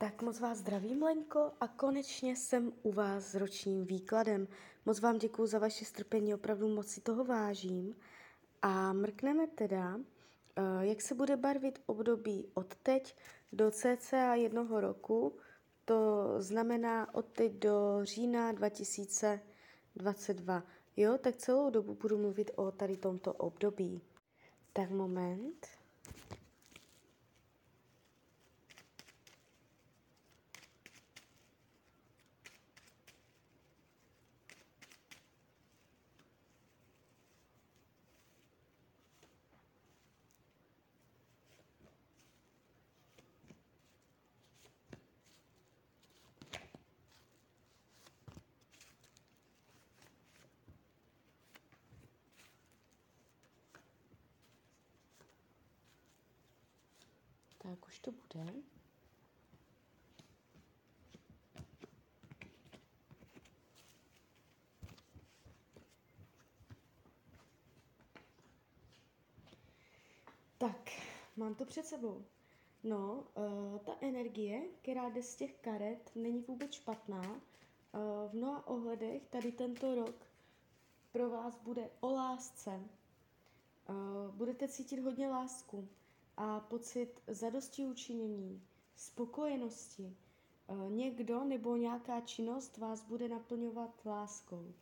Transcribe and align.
Tak 0.00 0.22
moc 0.22 0.40
vás 0.40 0.58
zdravím, 0.58 1.02
Lenko, 1.02 1.52
a 1.60 1.68
konečně 1.68 2.36
jsem 2.36 2.72
u 2.82 2.92
vás 2.92 3.24
s 3.24 3.34
ročním 3.34 3.84
výkladem. 3.84 4.48
Moc 4.86 5.00
vám 5.00 5.18
děkuji 5.18 5.46
za 5.46 5.58
vaše 5.58 5.84
strpení, 5.84 6.34
opravdu 6.34 6.68
moc 6.68 6.86
si 6.86 7.00
toho 7.00 7.24
vážím. 7.24 7.96
A 8.62 8.92
mrkneme 8.92 9.46
teda, 9.46 10.00
eh, 10.56 10.62
jak 10.80 11.02
se 11.02 11.14
bude 11.14 11.36
barvit 11.36 11.82
období 11.86 12.48
od 12.54 12.74
teď 12.74 13.16
do 13.52 13.70
cca 13.70 14.34
jednoho 14.34 14.80
roku, 14.80 15.36
to 15.84 16.34
znamená 16.38 17.14
od 17.14 17.26
teď 17.26 17.52
do 17.52 18.00
října 18.02 18.52
2022. 18.52 20.62
Jo, 20.96 21.18
tak 21.18 21.36
celou 21.36 21.70
dobu 21.70 21.94
budu 21.94 22.18
mluvit 22.18 22.50
o 22.56 22.70
tady 22.70 22.96
tomto 22.96 23.32
období. 23.32 24.00
Tak 24.72 24.90
moment. 24.90 25.77
Tak 57.68 57.86
už 57.86 57.98
to 57.98 58.10
bude. 58.12 58.52
Tak, 70.58 70.76
mám 71.36 71.54
to 71.54 71.64
před 71.64 71.86
sebou. 71.86 72.24
No, 72.84 73.24
uh, 73.34 73.78
ta 73.78 73.92
energie, 74.00 74.62
která 74.82 75.08
jde 75.08 75.22
z 75.22 75.34
těch 75.36 75.54
karet, 75.60 76.10
není 76.14 76.40
vůbec 76.42 76.72
špatná. 76.72 77.22
Uh, 77.22 77.40
v 78.30 78.32
mnoha 78.32 78.66
ohledech 78.66 79.26
tady 79.28 79.52
tento 79.52 79.94
rok 79.94 80.26
pro 81.12 81.30
vás 81.30 81.58
bude 81.58 81.90
o 82.00 82.10
lásce. 82.12 82.80
Uh, 83.88 84.34
budete 84.34 84.68
cítit 84.68 85.00
hodně 85.00 85.28
lásku 85.28 85.88
a 86.38 86.60
pocit 86.60 87.22
zadosti 87.26 87.86
učinění, 87.86 88.62
spokojenosti. 88.96 90.16
Eh, 90.68 90.90
někdo 90.90 91.44
nebo 91.44 91.76
nějaká 91.76 92.20
činnost 92.20 92.78
vás 92.78 93.04
bude 93.04 93.28
naplňovat 93.28 94.06
láskou. 94.06 94.74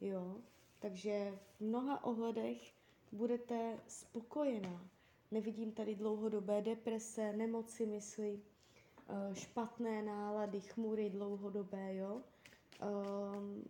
Jo? 0.00 0.36
Takže 0.78 1.38
v 1.56 1.60
mnoha 1.60 2.04
ohledech 2.04 2.72
budete 3.12 3.80
spokojená. 3.88 4.88
Nevidím 5.30 5.72
tady 5.72 5.94
dlouhodobé 5.94 6.62
deprese, 6.62 7.32
nemoci 7.32 7.86
mysli, 7.86 8.40
eh, 9.08 9.34
špatné 9.34 10.02
nálady, 10.02 10.60
chmury 10.60 11.10
dlouhodobé, 11.10 11.94
jo. 11.96 12.22
Um, 13.36 13.64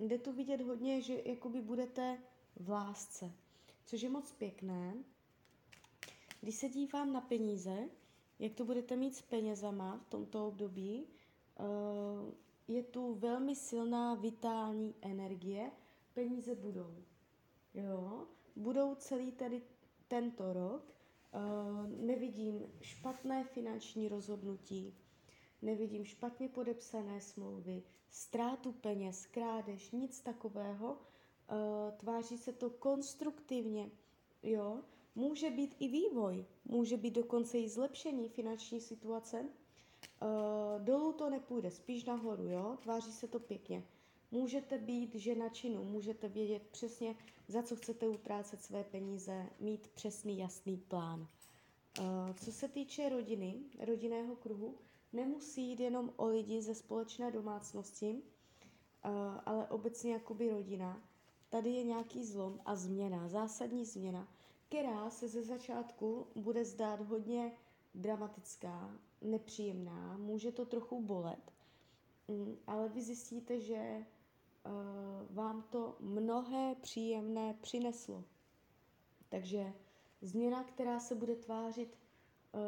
jde 0.00 0.18
tu 0.18 0.32
vidět 0.32 0.60
hodně, 0.60 1.02
že 1.02 1.22
jakoby 1.24 1.60
budete 1.60 2.18
v 2.56 2.70
lásce, 2.70 3.32
což 3.86 4.02
je 4.02 4.10
moc 4.10 4.32
pěkné. 4.32 4.94
Když 6.40 6.54
se 6.54 6.68
dívám 6.68 7.12
na 7.12 7.20
peníze, 7.20 7.88
jak 8.38 8.54
to 8.54 8.64
budete 8.64 8.96
mít 8.96 9.16
s 9.16 9.22
penězama 9.22 9.96
v 9.96 10.06
tomto 10.10 10.48
období, 10.48 11.06
eh, 11.58 11.62
je 12.68 12.82
tu 12.82 13.14
velmi 13.14 13.54
silná 13.54 14.14
vitální 14.14 14.94
energie. 15.00 15.70
Peníze 16.14 16.54
budou. 16.54 16.94
Jo? 17.74 18.26
Budou 18.56 18.94
celý 18.94 19.32
tady 19.32 19.62
tento 20.08 20.52
rok. 20.52 20.94
Eh, 21.32 21.88
nevidím 22.06 22.72
špatné 22.80 23.44
finanční 23.44 24.08
rozhodnutí, 24.08 24.94
nevidím 25.62 26.04
špatně 26.04 26.48
podepsané 26.48 27.20
smlouvy, 27.20 27.82
ztrátu 28.10 28.72
peněz, 28.72 29.26
krádež, 29.26 29.90
nic 29.90 30.20
takového. 30.20 30.98
Eh, 31.48 31.92
tváří 31.92 32.38
se 32.38 32.52
to 32.52 32.70
konstruktivně, 32.70 33.90
jo. 34.42 34.82
Může 35.18 35.50
být 35.50 35.76
i 35.78 35.88
vývoj, 35.88 36.44
může 36.64 36.96
být 36.96 37.14
dokonce 37.14 37.58
i 37.58 37.68
zlepšení 37.68 38.28
finanční 38.28 38.80
situace. 38.80 39.40
Uh, 39.42 40.84
dolů 40.84 41.12
to 41.12 41.30
nepůjde, 41.30 41.70
spíš 41.70 42.04
nahoru, 42.04 42.48
jo? 42.48 42.78
Tváří 42.82 43.12
se 43.12 43.28
to 43.28 43.40
pěkně. 43.40 43.84
Můžete 44.30 44.78
být 44.78 45.14
žena 45.14 45.48
činu, 45.48 45.84
můžete 45.84 46.28
vědět 46.28 46.62
přesně, 46.70 47.16
za 47.48 47.62
co 47.62 47.76
chcete 47.76 48.08
utrácet 48.08 48.62
své 48.62 48.84
peníze, 48.84 49.46
mít 49.60 49.88
přesný, 49.88 50.38
jasný 50.38 50.76
plán. 50.76 51.20
Uh, 51.20 52.06
co 52.44 52.52
se 52.52 52.68
týče 52.68 53.08
rodiny, 53.08 53.54
rodinného 53.86 54.36
kruhu, 54.36 54.74
nemusí 55.12 55.68
jít 55.68 55.80
jenom 55.80 56.12
o 56.16 56.26
lidi 56.26 56.62
ze 56.62 56.74
společné 56.74 57.30
domácnosti, 57.30 58.12
uh, 58.12 58.20
ale 59.46 59.68
obecně 59.68 60.12
jakoby 60.12 60.50
rodina. 60.50 61.02
Tady 61.48 61.70
je 61.70 61.84
nějaký 61.84 62.24
zlom 62.24 62.60
a 62.64 62.76
změna, 62.76 63.28
zásadní 63.28 63.84
změna, 63.84 64.28
která 64.68 65.10
se 65.10 65.28
ze 65.28 65.42
začátku 65.42 66.26
bude 66.34 66.64
zdát 66.64 67.00
hodně 67.00 67.52
dramatická, 67.94 68.98
nepříjemná, 69.22 70.16
může 70.16 70.52
to 70.52 70.66
trochu 70.66 71.02
bolet, 71.02 71.52
mm, 72.28 72.56
ale 72.66 72.88
vy 72.88 73.02
zjistíte, 73.02 73.60
že 73.60 74.06
uh, 74.66 75.36
vám 75.36 75.62
to 75.62 75.96
mnohé 76.00 76.74
příjemné 76.74 77.54
přineslo. 77.54 78.24
Takže 79.28 79.72
změna, 80.20 80.64
která 80.64 81.00
se 81.00 81.14
bude 81.14 81.36
tvářit 81.36 81.98
uh, 82.52 82.60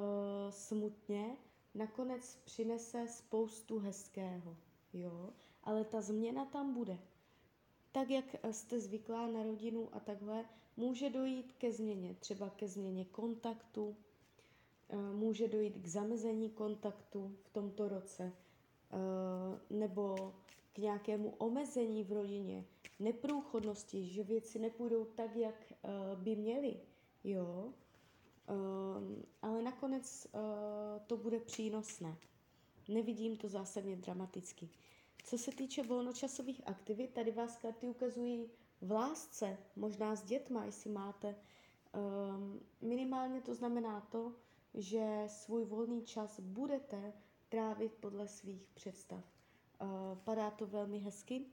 smutně, 0.51 1.37
nakonec 1.75 2.37
přinese 2.45 3.09
spoustu 3.09 3.79
hezkého. 3.79 4.57
Jo? 4.93 5.31
Ale 5.65 5.85
ta 5.85 6.01
změna 6.01 6.45
tam 6.45 6.75
bude 6.75 6.99
tak, 7.93 8.11
jak 8.11 8.25
jste 8.51 8.81
zvyklá 8.81 9.27
na 9.27 9.43
rodinu 9.43 9.89
a 9.93 10.01
takhle, 10.01 10.45
může 10.77 11.11
dojít 11.11 11.53
ke 11.53 11.73
změně, 11.73 12.15
třeba 12.15 12.51
ke 12.51 12.69
změně 12.69 13.05
kontaktu, 13.05 13.97
eh, 14.89 14.97
může 14.97 15.49
dojít 15.49 15.79
k 15.79 15.87
zamezení 15.87 16.51
kontaktu 16.51 17.37
v 17.43 17.51
tomto 17.51 17.89
roce, 17.89 18.33
eh, 18.33 18.97
nebo 19.71 20.35
k 20.73 20.79
nějakému 20.79 21.31
omezení 21.31 22.05
v 22.05 22.13
rodině, 22.13 22.65
neprůchodnosti, 22.99 24.07
že 24.07 24.23
věci 24.25 24.59
nepůjdou 24.59 25.05
tak, 25.05 25.37
jak 25.37 25.73
eh, 25.73 25.89
by 26.17 26.37
měly, 26.37 26.77
jo. 27.25 27.73
Ale 29.43 29.63
nakonec 29.63 30.27
to 31.07 31.17
bude 31.17 31.41
přínosné. 31.41 32.17
Nevidím 32.89 33.37
to 33.37 33.49
zásadně 33.49 33.97
dramaticky. 33.97 34.69
Co 35.25 35.39
se 35.39 35.53
týče 35.53 35.83
volnočasových 35.83 36.61
aktivit, 36.67 37.11
tady 37.11 37.31
vás 37.31 37.57
karty 37.57 37.89
ukazují 37.89 38.51
v 38.81 38.91
lásce, 38.93 39.59
možná 39.77 40.17
s 40.17 40.23
dětma, 40.23 40.65
jestli 40.65 40.91
máte. 40.91 41.37
Um, 42.35 42.61
minimálně 42.81 43.41
to 43.41 43.55
znamená 43.55 44.01
to, 44.01 44.35
že 44.75 45.25
svůj 45.27 45.65
volný 45.65 46.03
čas 46.03 46.41
budete 46.41 47.13
trávit 47.49 47.93
podle 47.93 48.29
svých 48.29 48.69
představ. 48.75 49.25
Uh, 49.83 49.89
padá 50.25 50.51
to 50.51 50.67
velmi 50.67 50.99
hezky. 50.99 51.45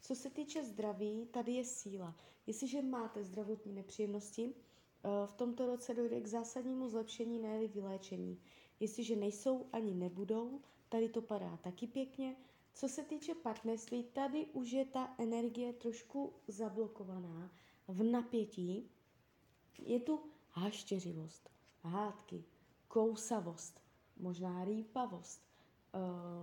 Co 0.00 0.14
se 0.14 0.30
týče 0.30 0.64
zdraví, 0.64 1.26
tady 1.26 1.52
je 1.52 1.64
síla. 1.64 2.16
Jestliže 2.46 2.82
máte 2.82 3.24
zdravotní 3.24 3.72
nepříjemnosti, 3.72 4.44
uh, 4.44 5.26
v 5.26 5.32
tomto 5.34 5.66
roce 5.66 5.94
dojde 5.94 6.20
k 6.20 6.26
zásadnímu 6.26 6.88
zlepšení, 6.88 7.38
ne 7.38 7.66
vyléčení. 7.68 8.40
Jestliže 8.80 9.16
nejsou 9.16 9.66
ani 9.72 9.94
nebudou, 9.94 10.60
tady 10.88 11.08
to 11.08 11.22
padá 11.22 11.56
taky 11.56 11.86
pěkně, 11.86 12.36
co 12.74 12.88
se 12.88 13.02
týče 13.02 13.34
partnerství, 13.34 14.04
tady 14.04 14.46
už 14.46 14.70
je 14.70 14.84
ta 14.84 15.14
energie 15.18 15.72
trošku 15.72 16.32
zablokovaná 16.48 17.50
v 17.88 18.02
napětí. 18.02 18.90
Je 19.78 20.00
tu 20.00 20.20
haštěřivost, 20.50 21.50
hádky, 21.82 22.44
kousavost, 22.88 23.80
možná 24.16 24.64
rýpavost, 24.64 25.42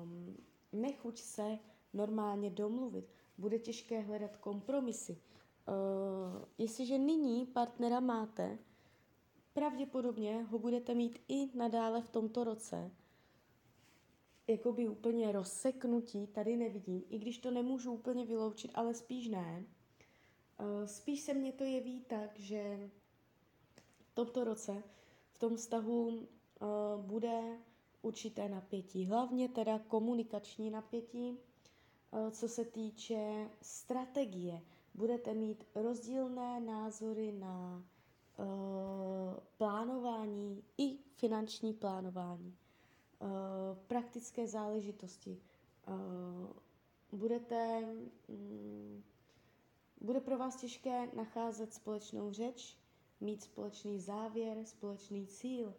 um, 0.04 0.38
nechuť 0.72 1.20
se 1.20 1.60
normálně 1.94 2.50
domluvit. 2.50 3.14
Bude 3.38 3.60
těžké 3.60 4.00
hledat 4.00 4.38
kompromisy. 4.38 5.18
Uh, 5.68 6.46
jestliže 6.58 6.98
nyní 6.98 7.46
partnera 7.46 8.00
máte, 8.00 8.60
pravděpodobně 9.54 10.44
ho 10.44 10.60
budete 10.60 10.94
mít 10.94 11.20
i 11.28 11.58
nadále 11.58 12.02
v 12.02 12.10
tomto 12.10 12.44
roce 12.44 12.92
jakoby 14.52 14.88
úplně 14.88 15.32
rozseknutí 15.32 16.28
tady 16.28 16.58
nevidím, 16.58 17.04
i 17.10 17.20
když 17.20 17.38
to 17.38 17.52
nemůžu 17.52 17.92
úplně 17.92 18.26
vyloučit, 18.26 18.72
ale 18.74 18.94
spíš 18.94 19.28
ne. 19.28 19.66
Eh, 20.60 20.88
spíš 20.88 21.22
se 21.22 21.34
mně 21.34 21.52
to 21.52 21.64
jeví 21.64 22.02
tak, 22.02 22.40
že 22.40 22.90
v 24.00 24.16
tomto 24.16 24.44
roce 24.44 24.84
v 25.32 25.40
tom 25.40 25.56
vztahu 25.56 26.08
uh, 26.08 26.26
bude 27.02 27.58
určité 28.02 28.50
napětí, 28.50 29.06
hlavně 29.06 29.50
teda 29.50 29.80
komunikační 29.80 30.70
napětí, 30.70 31.38
eh, 32.14 32.32
co 32.32 32.48
se 32.48 32.66
týče 32.66 33.50
strategie. 33.62 34.62
Budete 34.94 35.34
mít 35.34 35.64
rozdílné 35.76 36.60
názory 36.60 37.32
na 37.32 37.84
plánování 39.58 40.64
i 40.78 40.98
finanční 41.16 41.74
plánování, 41.74 42.56
praktické 43.88 44.48
záležitosti. 44.48 45.42
Uh, 45.88 46.50
budete, 47.20 47.86
um, 48.28 49.04
bude 50.02 50.20
pro 50.20 50.38
vás 50.38 50.56
těžké 50.56 51.08
nacházet 51.16 51.74
společnou 51.74 52.32
řeč, 52.32 52.78
mít 53.20 53.44
společný 53.44 54.00
závěr, 54.00 54.66
společný 54.66 55.28
cíl, 55.28 55.74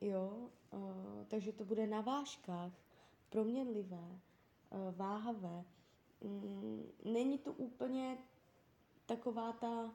jo, 0.00 0.50
uh, 0.72 0.80
takže 1.28 1.52
to 1.52 1.64
bude 1.64 1.86
na 1.86 2.00
vážkách, 2.00 2.72
proměnlivé, 3.30 4.20
váhavé. 4.96 5.64
Um, 6.20 6.84
není 7.04 7.38
to 7.38 7.52
úplně 7.52 8.18
taková 9.06 9.52
ta 9.52 9.94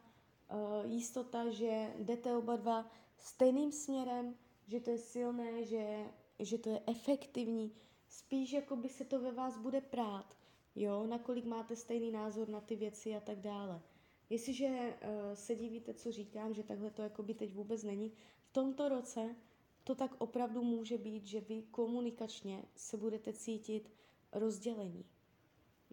jistota, 0.83 1.49
že 1.49 1.93
jdete 1.97 2.35
oba 2.37 2.55
dva 2.55 2.91
stejným 3.17 3.71
směrem, 3.71 4.35
že 4.67 4.79
to 4.79 4.89
je 4.89 4.97
silné, 4.97 5.65
že, 5.65 6.05
že 6.39 6.57
to 6.57 6.69
je 6.69 6.81
efektivní. 6.87 7.71
Spíš 8.07 8.51
jako 8.51 8.75
by 8.75 8.89
se 8.89 9.05
to 9.05 9.19
ve 9.19 9.31
vás 9.31 9.57
bude 9.57 9.81
prát, 9.81 10.37
jo, 10.75 11.07
nakolik 11.07 11.45
máte 11.45 11.75
stejný 11.75 12.11
názor 12.11 12.49
na 12.49 12.61
ty 12.61 12.75
věci 12.75 13.15
a 13.15 13.19
tak 13.19 13.39
dále. 13.39 13.81
Jestliže 14.29 14.67
uh, 14.67 15.33
se 15.33 15.55
divíte, 15.55 15.93
co 15.93 16.11
říkám, 16.11 16.53
že 16.53 16.63
takhle 16.63 16.91
to 16.91 17.01
jako 17.01 17.23
by 17.23 17.33
teď 17.33 17.53
vůbec 17.53 17.83
není, 17.83 18.11
v 18.41 18.53
tomto 18.53 18.89
roce 18.89 19.35
to 19.83 19.95
tak 19.95 20.15
opravdu 20.17 20.63
může 20.63 20.97
být, 20.97 21.25
že 21.25 21.41
vy 21.41 21.63
komunikačně 21.71 22.63
se 22.75 22.97
budete 22.97 23.33
cítit 23.33 23.91
rozdělení. 24.31 25.05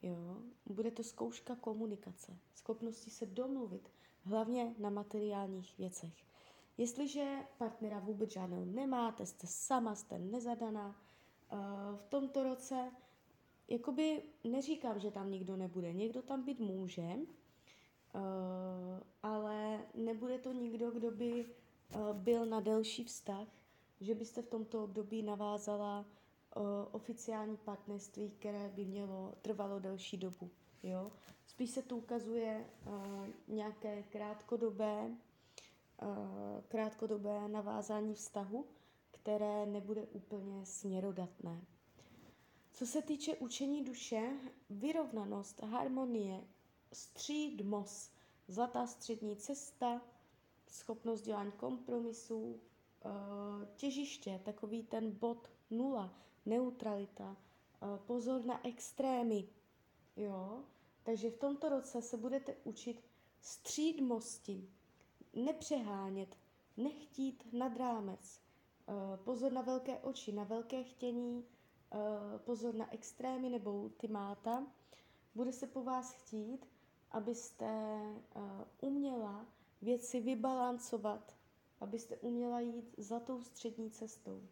Jo? 0.02 0.42
Bude 0.66 0.90
to 0.90 1.02
zkouška 1.02 1.56
komunikace, 1.56 2.38
schopnosti 2.54 3.10
se 3.10 3.26
domluvit, 3.26 3.90
hlavně 4.22 4.74
na 4.78 4.90
materiálních 4.90 5.78
věcech. 5.78 6.26
Jestliže 6.78 7.38
partnera 7.58 7.98
vůbec 7.98 8.32
žádného 8.32 8.64
nemáte, 8.64 9.26
jste 9.26 9.46
sama, 9.46 9.94
jste 9.94 10.18
nezadaná, 10.18 10.96
eh, 11.52 11.56
v 11.96 12.06
tomto 12.08 12.42
roce, 12.42 12.90
jakoby 13.68 14.22
neříkám, 14.44 14.98
že 14.98 15.10
tam 15.10 15.30
nikdo 15.30 15.56
nebude, 15.56 15.92
někdo 15.92 16.22
tam 16.22 16.44
být 16.44 16.60
může, 16.60 17.02
eh, 17.02 17.18
ale 19.22 19.80
nebude 19.94 20.38
to 20.38 20.52
nikdo, 20.52 20.90
kdo 20.90 21.10
by 21.10 21.46
eh, 21.90 21.98
byl 22.12 22.46
na 22.46 22.60
delší 22.60 23.04
vztah, 23.04 23.48
že 24.00 24.14
byste 24.14 24.42
v 24.42 24.48
tomto 24.48 24.84
období 24.84 25.22
navázala 25.22 26.04
oficiální 26.92 27.56
partnerství, 27.56 28.30
které 28.30 28.68
by 28.68 28.84
mělo 28.84 29.34
trvalo 29.42 29.78
delší 29.78 30.16
dobu. 30.16 30.50
Jo? 30.82 31.12
Spíš 31.46 31.70
se 31.70 31.82
tu 31.82 31.96
ukazuje 31.96 32.66
nějaké 33.48 34.02
krátkodobé, 34.02 35.16
krátkodobé 36.68 37.48
navázání 37.48 38.14
vztahu, 38.14 38.66
které 39.10 39.66
nebude 39.66 40.02
úplně 40.02 40.66
směrodatné. 40.66 41.64
Co 42.72 42.86
se 42.86 43.02
týče 43.02 43.36
učení 43.36 43.84
duše, 43.84 44.30
vyrovnanost, 44.70 45.62
harmonie, 45.62 46.44
střídmost, 46.92 48.12
zlatá 48.48 48.86
střední 48.86 49.36
cesta, 49.36 50.02
schopnost 50.68 51.22
dělání 51.22 51.52
kompromisů, 51.52 52.60
těžiště, 53.76 54.40
takový 54.44 54.82
ten 54.82 55.10
bod 55.10 55.50
nula, 55.70 56.14
neutralita, 56.46 57.36
eh, 57.36 57.86
pozor 58.06 58.44
na 58.44 58.66
extrémy, 58.66 59.48
jo. 60.16 60.64
Takže 61.02 61.30
v 61.30 61.36
tomto 61.38 61.68
roce 61.68 62.02
se 62.02 62.16
budete 62.16 62.56
učit 62.64 63.04
střídmosti, 63.40 64.68
nepřehánět, 65.36 66.36
nechtít 66.76 67.52
nad 67.52 67.76
rámec, 67.76 68.40
eh, 68.88 68.92
pozor 69.24 69.52
na 69.52 69.62
velké 69.62 69.98
oči, 69.98 70.32
na 70.32 70.44
velké 70.44 70.82
chtění, 70.84 71.44
eh, 71.92 71.98
pozor 72.38 72.74
na 72.74 72.94
extrémy 72.94 73.48
nebo 73.48 73.72
ultimáta. 73.72 74.66
Bude 75.34 75.52
se 75.52 75.66
po 75.66 75.82
vás 75.82 76.12
chtít, 76.12 76.66
abyste 77.10 77.66
uměla 78.80 79.46
věci 79.82 80.20
vybalancovat, 80.20 81.36
abyste 81.80 82.16
uměla 82.16 82.60
jít 82.60 82.94
za 82.98 83.20
tou 83.20 83.42
střední 83.42 83.90
cestou. 83.90 84.42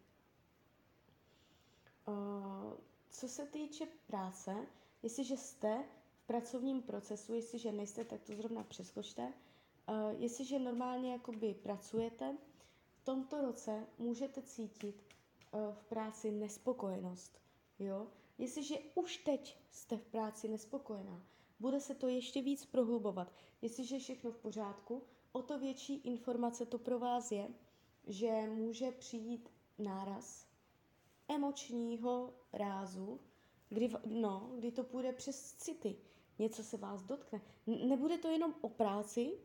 Eh, 2.09 2.77
co 3.11 3.29
se 3.29 3.47
týče 3.47 3.87
práce, 4.07 4.67
jestliže 5.03 5.37
jste 5.37 5.85
v 6.23 6.27
pracovním 6.27 6.83
procesu, 6.83 7.35
jestliže 7.35 7.73
nejste, 7.73 8.05
tak 8.05 8.23
to 8.23 8.35
zrovna 8.35 8.65
přeskočte. 8.65 9.33
Uh, 9.89 10.23
jestliže 10.23 10.59
normálně 10.59 11.13
jakoby 11.13 11.55
pracujete, 11.55 12.37
v 12.95 13.05
tomto 13.05 13.41
roce 13.41 13.87
můžete 13.99 14.43
cítit 14.43 15.03
uh, 15.53 15.75
v 15.75 15.85
práci 15.85 16.31
nespokojenost. 16.31 17.39
Jo? 17.79 18.07
Jestliže 18.39 18.75
už 18.95 19.17
teď 19.17 19.59
jste 19.71 19.97
v 19.97 20.07
práci 20.07 20.49
nespokojená, 20.49 21.23
bude 21.61 21.81
se 21.81 21.95
to 21.95 22.09
ještě 22.09 22.43
víc 22.43 22.67
prohlubovat. 22.67 23.33
Jestliže 23.63 23.95
je 23.95 24.01
všechno 24.01 24.31
v 24.31 24.39
pořádku, 24.39 25.03
o 25.33 25.43
to 25.43 25.59
větší 25.59 25.95
informace 25.95 26.67
to 26.67 26.79
pro 26.79 26.99
vás 26.99 27.33
je, 27.33 27.49
že 28.07 28.31
může 28.47 28.93
přijít 28.93 29.49
náraz, 29.79 30.47
emočního 31.29 32.35
rázu, 32.53 33.21
kdy, 33.69 33.89
no, 34.07 34.51
kdy 34.59 34.73
to 34.73 34.85
půjde 34.85 35.13
přes 35.13 35.53
city. 35.53 35.97
Něco 36.39 36.65
se 36.65 36.77
vás 36.77 37.03
dotkne. 37.03 37.41
Nebude 37.67 38.19
to 38.19 38.29
jenom 38.29 38.55
o 38.61 38.69
práci, 38.69 39.39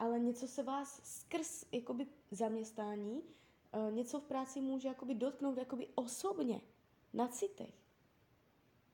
ale 0.00 0.20
něco 0.20 0.48
se 0.48 0.62
vás 0.62 1.00
skrz 1.04 1.64
jakoby 1.72 2.06
zaměstnání, 2.30 3.22
uh, 3.22 3.92
něco 3.92 4.20
v 4.20 4.24
práci 4.24 4.60
může 4.60 4.88
jakoby 4.88 5.14
dotknout 5.14 5.58
jakoby 5.58 5.88
osobně, 5.94 6.60
na 7.12 7.28
citech. 7.28 7.74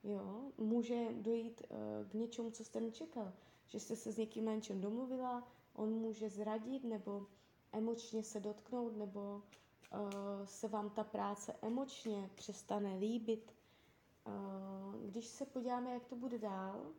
Jo, 0.04 0.52
může 0.58 1.06
dojít 1.12 1.62
uh, 1.70 2.08
k 2.08 2.14
něčemu, 2.14 2.50
co 2.50 2.64
jste 2.64 2.80
nečekal. 2.80 3.32
Že 3.66 3.80
jste 3.80 3.96
se 3.96 4.12
s 4.12 4.16
někým 4.16 4.44
na 4.44 4.54
něčem 4.54 4.80
domluvila, 4.80 5.48
on 5.74 5.92
může 5.92 6.30
zradit, 6.30 6.84
nebo 6.84 7.26
emočně 7.72 8.24
se 8.24 8.40
dotknout, 8.40 8.96
nebo 8.96 9.42
uh, 9.92 10.00
se 10.44 10.68
vám 10.68 10.90
ta 10.90 11.04
práce 11.04 11.56
emočně 11.62 12.30
přestane 12.34 12.96
líbit. 12.96 13.54
Uh, 14.26 15.10
když 15.10 15.26
se 15.26 15.46
podíváme, 15.46 15.90
jak 15.90 16.04
to 16.04 16.16
bude 16.16 16.38
dál, 16.38 16.92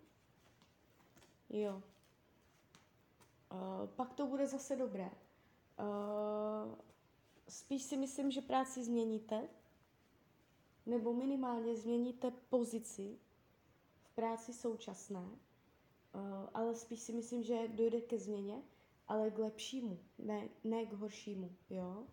jo, 1.50 1.84
uh, 3.52 3.90
pak 3.96 4.14
to 4.14 4.28
bude 4.28 4.48
zase 4.48 4.76
dobré. 4.76 5.12
Uh, 5.80 6.76
spíš 7.50 7.84
si 7.84 7.98
myslím, 7.98 8.32
že 8.32 8.42
práci 8.42 8.84
změníte, 8.84 9.50
nebo 10.86 11.14
minimálně 11.14 11.76
změníte 11.76 12.32
pozici 12.32 13.20
v 14.04 14.16
práci 14.16 14.54
současné, 14.54 15.20
uh, 15.20 15.32
ale 16.54 16.76
spíš 16.76 17.00
si 17.00 17.14
myslím, 17.14 17.44
že 17.44 17.68
dojde 17.68 18.02
ke 18.02 18.20
změně, 18.20 18.62
ale 19.08 19.32
k 19.32 19.40
lepšímu, 19.40 20.00
ne, 20.18 20.50
ne 20.64 20.86
k 20.86 20.94
horšímu, 20.94 21.56
jo. 21.70 22.08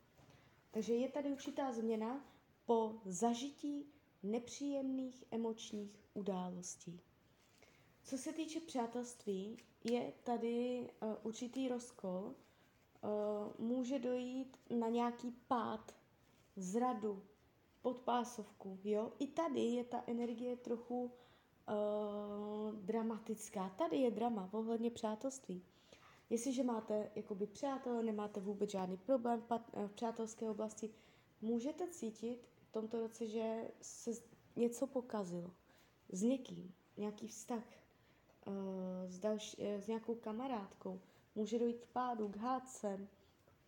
Takže 0.71 0.95
je 0.95 1.09
tady 1.09 1.33
určitá 1.33 1.73
změna 1.73 2.25
po 2.67 2.95
zažití 3.05 3.87
nepříjemných 4.23 5.25
emočních 5.31 6.01
událostí. 6.15 7.01
Co 8.05 8.19
se 8.19 8.33
týče 8.33 8.61
přátelství, 8.61 9.57
je 9.85 10.13
tady 10.25 10.89
uh, 11.03 11.09
určitý 11.23 11.69
rozkol. 11.69 12.35
Uh, 13.03 13.67
může 13.67 13.99
dojít 13.99 14.57
na 14.71 14.89
nějaký 14.89 15.31
pád, 15.49 15.95
zradu, 16.57 17.23
podpásovku. 17.83 18.79
Jo? 18.85 19.13
I 19.19 19.27
tady 19.27 19.61
je 19.61 19.85
ta 19.85 20.05
energie 20.07 20.57
trochu 20.57 21.05
uh, 21.05 22.75
dramatická. 22.75 23.69
Tady 23.69 23.97
je 23.97 24.11
drama 24.11 24.49
ohledně 24.53 24.91
přátelství. 24.91 25.63
Jestliže 26.31 26.63
máte 26.63 27.11
jakoby 27.15 27.47
přátelé, 27.47 28.03
nemáte 28.03 28.41
vůbec 28.41 28.71
žádný 28.71 28.97
problém 28.97 29.43
v 29.87 29.93
přátelské 29.95 30.51
oblasti, 30.51 30.91
můžete 31.41 31.89
cítit 31.89 32.49
v 32.69 32.73
tomto 32.73 33.01
roce, 33.01 33.27
že 33.27 33.71
se 33.81 34.11
něco 34.57 34.87
pokazilo 34.87 35.51
s 36.09 36.23
někým, 36.23 36.75
nějaký 36.97 37.29
vztah 37.29 37.84
s, 39.07 39.19
další, 39.19 39.57
uh, 39.57 39.65
s 39.81 39.87
nějakou 39.87 40.15
kamarádkou, 40.15 41.01
může 41.35 41.59
dojít 41.59 41.81
k 41.81 41.87
pádu, 41.87 42.29
k 42.29 42.37
hádce, 42.37 43.09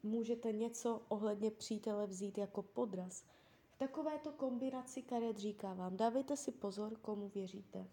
můžete 0.02 0.52
něco 0.52 1.02
ohledně 1.08 1.50
přítele 1.50 2.06
vzít 2.06 2.38
jako 2.38 2.62
podraz. 2.62 3.24
V 3.70 3.78
takovéto 3.78 4.32
kombinaci 4.32 5.02
karet 5.02 5.38
říká 5.38 5.74
vám, 5.74 5.96
dávejte 5.96 6.36
si 6.36 6.52
pozor, 6.52 6.96
komu 6.96 7.28
věříte. 7.28 7.78
Uh, 7.78 7.86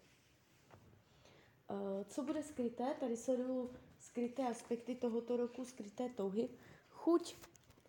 co 2.08 2.22
bude 2.22 2.42
skryté? 2.42 2.94
Tady 3.00 3.16
sleduju 3.16 3.70
skryté 3.98 4.48
aspekty 4.48 4.94
tohoto 4.94 5.36
roku, 5.36 5.64
skryté 5.64 6.08
touhy, 6.08 6.48
chuť 6.90 7.36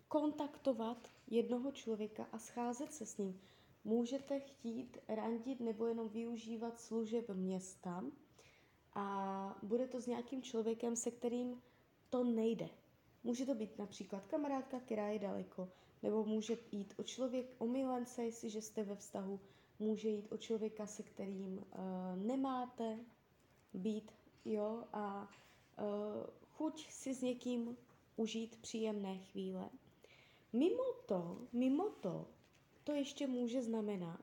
kontaktovat 0.08 1.10
jednoho 1.26 1.72
člověka 1.72 2.26
a 2.32 2.38
scházet 2.38 2.92
se 2.92 3.06
s 3.06 3.16
ním. 3.18 3.40
můžete 3.84 4.40
chtít 4.40 4.98
randit 5.08 5.60
nebo 5.60 5.86
jenom 5.86 6.08
využívat 6.08 6.80
služeb 6.80 7.28
města 7.28 8.04
a 8.96 9.58
bude 9.62 9.88
to 9.88 10.00
s 10.00 10.06
nějakým 10.06 10.42
člověkem, 10.42 10.96
se 10.96 11.10
kterým 11.10 11.62
to 12.10 12.24
nejde. 12.24 12.68
Může 13.24 13.46
to 13.46 13.54
být 13.54 13.78
například 13.78 14.26
kamarádka, 14.26 14.80
která 14.80 15.08
je 15.08 15.18
daleko, 15.18 15.68
nebo 16.02 16.24
může 16.24 16.58
jít 16.72 16.94
o 16.96 17.02
člověk, 17.02 17.46
o 17.58 17.66
milence, 17.66 18.24
jestliže 18.24 18.62
jste 18.62 18.84
ve 18.84 18.96
vztahu, 18.96 19.40
může 19.78 20.08
jít 20.08 20.32
o 20.32 20.36
člověka, 20.36 20.86
se 20.86 21.02
kterým 21.02 21.58
uh, 21.58 21.64
nemáte 22.16 22.98
být, 23.74 24.12
jo, 24.44 24.84
a 24.92 25.22
uh, 25.22 26.26
chuť 26.50 26.90
si 26.90 27.14
s 27.14 27.22
někým 27.22 27.76
užít 28.16 28.56
příjemné 28.56 29.18
chvíle. 29.18 29.70
Mimo 30.52 30.92
to, 31.06 31.38
mimo 31.52 31.90
to, 31.90 32.26
to 32.84 32.92
ještě 32.92 33.26
může 33.26 33.62
znamenat 33.62 34.20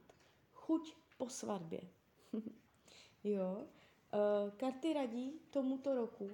chuť 0.53 0.95
po 1.17 1.29
svatbě. 1.29 1.81
jo, 3.23 3.67
karty 4.57 4.93
radí 4.93 5.39
tomuto 5.49 5.95
roku, 5.95 6.29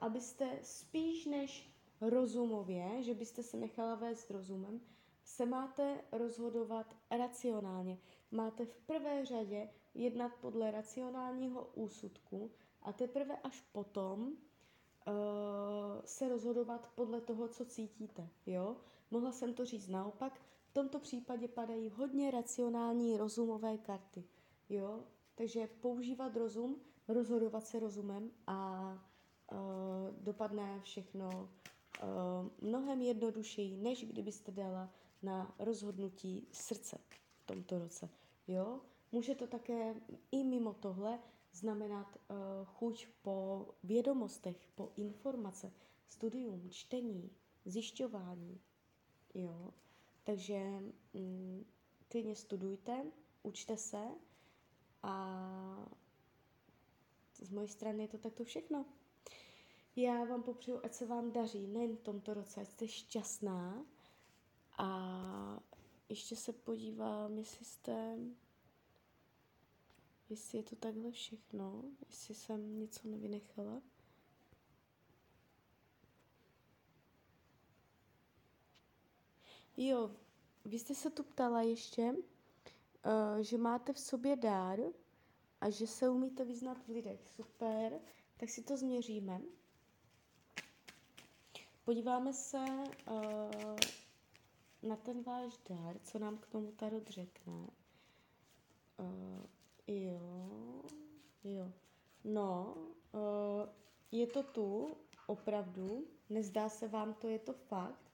abyste 0.00 0.58
spíš 0.62 1.26
než 1.26 1.74
rozumově, 2.00 3.02
že 3.02 3.14
byste 3.14 3.42
se 3.42 3.56
nechala 3.56 3.94
vést 3.94 4.30
rozumem, 4.30 4.80
se 5.24 5.46
máte 5.46 6.00
rozhodovat 6.12 6.96
racionálně. 7.10 7.98
Máte 8.30 8.66
v 8.66 8.76
prvé 8.76 9.24
řadě 9.24 9.68
jednat 9.94 10.32
podle 10.40 10.70
racionálního 10.70 11.70
úsudku 11.74 12.50
a 12.82 12.92
teprve 12.92 13.36
až 13.36 13.60
potom 13.72 14.22
uh, 14.22 14.34
se 16.04 16.28
rozhodovat 16.28 16.90
podle 16.94 17.20
toho, 17.20 17.48
co 17.48 17.64
cítíte. 17.64 18.28
Jo? 18.46 18.76
Mohla 19.10 19.32
jsem 19.32 19.54
to 19.54 19.64
říct 19.64 19.88
naopak, 19.88 20.40
v 20.66 20.72
tomto 20.72 20.98
případě 20.98 21.48
padají 21.48 21.88
hodně 21.88 22.30
racionální 22.30 23.16
rozumové 23.16 23.78
karty. 23.78 24.24
Jo? 24.68 25.04
Takže 25.34 25.66
používat 25.80 26.36
rozum, 26.36 26.80
rozhodovat 27.08 27.66
se 27.66 27.80
rozumem 27.80 28.30
a 28.46 28.90
uh, 29.52 29.58
dopadne 30.20 30.80
všechno 30.80 31.28
uh, 32.02 32.68
mnohem 32.68 33.02
jednodušeji, 33.02 33.76
než 33.76 34.04
kdybyste 34.04 34.52
dala 34.52 34.90
na 35.22 35.54
rozhodnutí 35.58 36.48
srdce 36.52 36.98
v 37.38 37.46
tomto 37.46 37.78
roce. 37.78 38.08
Jo? 38.46 38.80
Může 39.12 39.34
to 39.34 39.46
také 39.46 39.94
i 40.30 40.44
mimo 40.44 40.74
tohle 40.74 41.18
znamenat 41.52 42.16
uh, 42.16 42.36
chuť 42.64 43.08
po 43.22 43.68
vědomostech, 43.84 44.68
po 44.74 44.92
informace, 44.96 45.72
studium, 46.08 46.70
čtení, 46.70 47.30
zjišťování. 47.64 48.60
Jo? 49.34 49.70
Takže 50.24 50.58
mm, 51.14 51.64
klidně 52.08 52.36
studujte, 52.36 53.04
učte 53.42 53.76
se 53.76 54.02
a 55.02 55.94
z 57.38 57.50
mojej 57.50 57.68
strany 57.68 58.02
je 58.02 58.08
to 58.08 58.18
takto 58.18 58.44
všechno. 58.44 58.86
Já 59.96 60.24
vám 60.24 60.42
popřeju, 60.42 60.80
ať 60.84 60.94
se 60.94 61.06
vám 61.06 61.32
daří 61.32 61.66
nejen 61.66 61.96
v 61.96 62.00
tomto 62.00 62.34
roce, 62.34 62.60
ať 62.60 62.68
jste 62.68 62.88
šťastná 62.88 63.84
a 64.78 65.60
ještě 66.08 66.36
se 66.36 66.52
podívám, 66.52 67.38
jestli 67.38 67.64
jste, 67.64 68.18
jestli 70.28 70.58
je 70.58 70.64
to 70.64 70.76
takhle 70.76 71.10
všechno, 71.10 71.84
jestli 72.08 72.34
jsem 72.34 72.78
něco 72.78 73.08
nevynechala. 73.08 73.82
Jo, 79.76 80.16
vy 80.64 80.78
jste 80.78 80.94
se 80.94 81.10
tu 81.10 81.22
ptala 81.22 81.62
ještě, 81.62 82.12
uh, 82.12 83.38
že 83.40 83.58
máte 83.58 83.92
v 83.92 83.98
sobě 83.98 84.36
dár 84.36 84.80
a 85.64 85.70
že 85.70 85.86
se 85.86 86.08
umíte 86.08 86.44
vyznat 86.44 86.78
v 86.84 86.88
lidech. 86.88 87.28
Super, 87.28 88.00
tak 88.36 88.50
si 88.50 88.62
to 88.62 88.76
změříme. 88.76 89.40
Podíváme 91.84 92.32
se 92.32 92.58
uh, 92.58 93.76
na 94.82 94.96
ten 94.96 95.22
váš 95.22 95.58
dar, 95.68 95.98
co 95.98 96.18
nám 96.18 96.38
k 96.38 96.46
tomu 96.46 96.72
Tarot 96.72 97.08
řekne. 97.08 97.70
Uh, 98.98 99.46
jo, 99.86 100.82
jo. 101.44 101.72
No, 102.24 102.76
uh, 103.12 103.68
je 104.12 104.26
to 104.26 104.42
tu, 104.42 104.96
opravdu, 105.26 106.06
nezdá 106.30 106.68
se 106.68 106.88
vám 106.88 107.14
to, 107.14 107.28
je 107.28 107.38
to 107.38 107.52
fakt. 107.52 108.12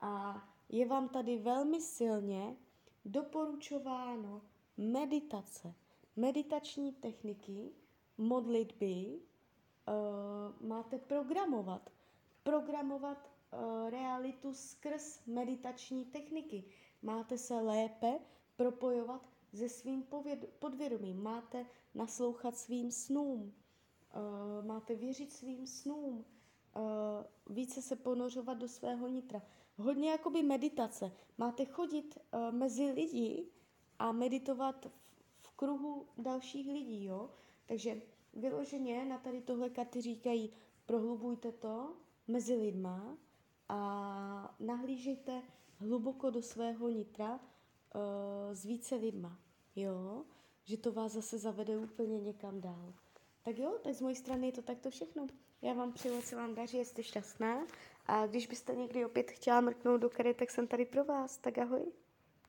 A 0.00 0.42
je 0.68 0.86
vám 0.86 1.08
tady 1.08 1.38
velmi 1.38 1.80
silně 1.80 2.56
doporučováno 3.04 4.42
meditace, 4.76 5.74
meditační 6.16 6.92
techniky, 6.92 7.72
modlitby, 8.18 9.20
uh, 9.88 10.68
máte 10.68 10.98
programovat 10.98 11.90
programovat 12.44 13.30
uh, 13.52 13.90
realitu 13.90 14.54
skrz 14.54 15.26
meditační 15.26 16.04
techniky. 16.04 16.64
Máte 17.02 17.38
se 17.38 17.54
lépe 17.54 18.18
propojovat 18.56 19.28
se 19.54 19.68
svým 19.68 20.04
podvědomím, 20.58 21.22
máte 21.22 21.66
naslouchat 21.94 22.56
svým 22.56 22.90
snům, 22.90 23.42
uh, 23.42 24.66
máte 24.66 24.94
věřit 24.94 25.32
svým 25.32 25.66
snům, 25.66 26.24
uh, 26.76 27.54
více 27.54 27.82
se 27.82 27.96
ponořovat 27.96 28.54
do 28.54 28.68
svého 28.68 29.08
nitra. 29.08 29.42
Hodně 29.76 30.10
jakoby 30.10 30.42
meditace. 30.42 31.12
Máte 31.38 31.64
chodit 31.64 32.18
uh, 32.18 32.54
mezi 32.54 32.90
lidi 32.90 33.48
a 33.98 34.12
meditovat 34.12 34.86
kruhu 35.56 36.06
dalších 36.18 36.68
lidí, 36.68 37.04
jo? 37.04 37.30
Takže 37.66 38.02
vyloženě 38.34 39.04
na 39.04 39.18
tady 39.18 39.40
tohle 39.40 39.70
karty 39.70 40.00
říkají, 40.00 40.52
prohlubujte 40.86 41.52
to, 41.52 41.96
mezi 42.28 42.54
lidma 42.54 43.16
a 43.68 44.56
nahlížejte 44.60 45.42
hluboko 45.78 46.30
do 46.30 46.42
svého 46.42 46.88
nitra 46.88 47.34
uh, 47.34 47.40
s 48.52 48.64
více 48.64 48.94
lidma, 48.94 49.38
jo, 49.76 50.24
že 50.64 50.76
to 50.76 50.92
vás 50.92 51.12
zase 51.12 51.38
zavede 51.38 51.78
úplně 51.78 52.20
někam 52.20 52.60
dál. 52.60 52.94
Tak 53.42 53.58
jo, 53.58 53.78
tak 53.82 53.94
z 53.94 54.00
mojej 54.00 54.16
strany 54.16 54.46
je 54.46 54.52
to 54.52 54.62
takto 54.62 54.90
všechno. 54.90 55.26
Já 55.62 55.72
vám 55.72 55.92
přeju, 55.92 56.22
se 56.22 56.36
vám 56.36 56.54
daří, 56.54 56.84
jste 56.84 57.02
šťastná 57.02 57.66
a 58.06 58.26
když 58.26 58.46
byste 58.46 58.74
někdy 58.74 59.04
opět 59.04 59.30
chtěla 59.30 59.60
mrknout 59.60 60.00
do 60.00 60.10
kary, 60.10 60.34
tak 60.34 60.50
jsem 60.50 60.66
tady 60.66 60.84
pro 60.84 61.04
vás. 61.04 61.38
Tak 61.38 61.58
ahoj. 61.58 61.92